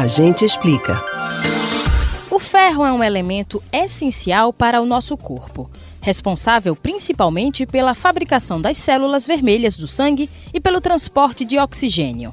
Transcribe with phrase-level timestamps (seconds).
[0.00, 0.98] A gente explica.
[2.30, 8.78] O ferro é um elemento essencial para o nosso corpo, responsável principalmente pela fabricação das
[8.78, 12.32] células vermelhas do sangue e pelo transporte de oxigênio.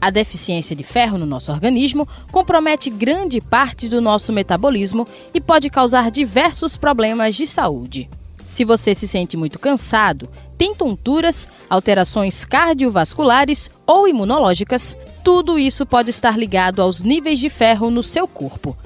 [0.00, 5.04] A deficiência de ferro no nosso organismo compromete grande parte do nosso metabolismo
[5.34, 8.08] e pode causar diversos problemas de saúde.
[8.46, 16.10] Se você se sente muito cansado, tem tonturas, alterações cardiovasculares ou imunológicas, tudo isso pode
[16.10, 18.76] estar ligado aos níveis de ferro no seu corpo.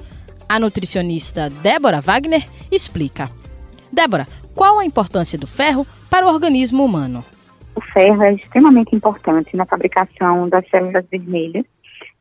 [0.47, 3.29] A nutricionista Débora Wagner explica.
[3.91, 7.23] Débora, qual a importância do ferro para o organismo humano?
[7.75, 11.65] O ferro é extremamente importante na fabricação das células vermelhas,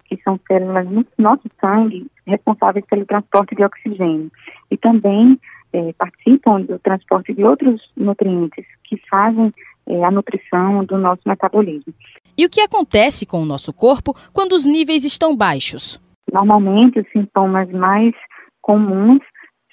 [0.06, 4.30] que são células no nosso sangue responsáveis pelo transporte de oxigênio.
[4.70, 5.38] E também
[5.72, 9.52] é, participam do transporte de outros nutrientes que fazem
[9.86, 11.92] é, a nutrição do nosso metabolismo.
[12.36, 16.00] E o que acontece com o nosso corpo quando os níveis estão baixos?
[16.32, 18.14] Normalmente, os sintomas mais
[18.60, 19.20] comuns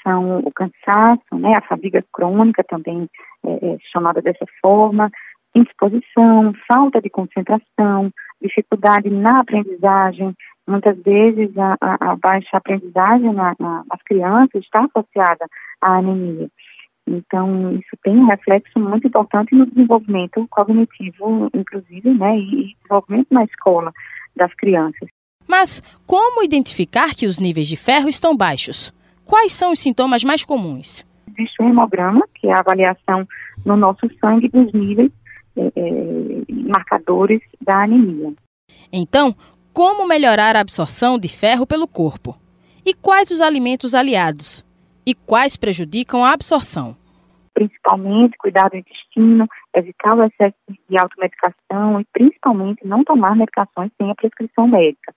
[0.04, 3.08] são o cansaço, né, a fadiga crônica também
[3.45, 5.09] é, é, chamada dessa forma,
[5.56, 10.34] indisposição, falta de concentração, dificuldade na aprendizagem.
[10.67, 15.45] Muitas vezes a, a, a baixa aprendizagem na, na, nas crianças está associada
[15.82, 16.50] à anemia.
[17.12, 23.44] Então, isso tem um reflexo muito importante no desenvolvimento cognitivo, inclusive, né, e desenvolvimento na
[23.44, 23.92] escola
[24.36, 25.09] das crianças.
[25.48, 28.94] Mas como identificar que os níveis de ferro estão baixos?
[29.26, 31.06] Quais são os sintomas mais comuns?
[31.28, 33.28] Existe o hemograma, que é a avaliação
[33.66, 35.12] no nosso sangue dos níveis
[35.58, 38.34] é, é marcadores da anemia.
[38.92, 39.36] Então,
[39.73, 42.38] como melhorar a absorção de ferro pelo corpo?
[42.86, 44.66] E quais os alimentos aliados?
[45.06, 46.95] e quais prejudicam a absorção?
[47.54, 50.56] Principalmente cuidar do intestino, evitar o excesso
[50.90, 55.14] de automedicação e principalmente não tomar medicações sem a prescrição médica.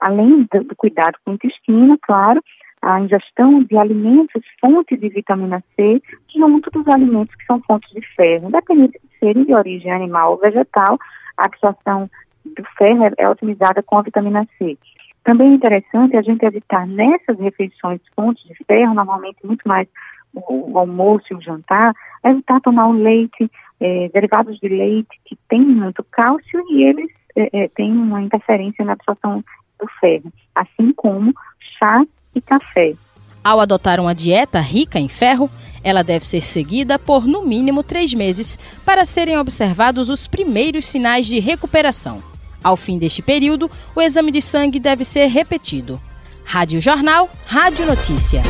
[0.00, 2.42] Além do, do cuidado com o intestino, claro,
[2.82, 6.00] a ingestão de alimentos fontes de vitamina C,
[6.34, 10.38] junto dos alimentos que são fontes de ferro, independente de serem de origem animal ou
[10.38, 10.98] vegetal,
[11.36, 12.08] a absorção
[12.44, 14.78] do ferro é, é otimizada com a vitamina C.
[15.24, 19.88] Também é interessante a gente evitar nessas refeições fontes de ferro, normalmente muito mais
[20.34, 21.94] o, almoço e o jantar,
[22.24, 23.50] evitar tomar o leite,
[23.80, 28.84] é, derivados de leite que têm muito cálcio e eles é, é, têm uma interferência
[28.84, 29.44] na absorção
[29.78, 31.32] do ferro, assim como
[31.78, 32.92] chá e café.
[33.42, 35.48] Ao adotar uma dieta rica em ferro,
[35.82, 41.26] ela deve ser seguida por no mínimo três meses para serem observados os primeiros sinais
[41.26, 42.20] de recuperação.
[42.62, 46.00] Ao fim deste período, o exame de sangue deve ser repetido.
[46.44, 48.42] Rádio Jornal, Rádio Notícia.